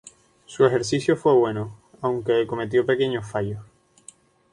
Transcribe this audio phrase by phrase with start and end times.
[0.47, 3.59] Su ejercicio fue bueno, aunque cometió pequeños fallos.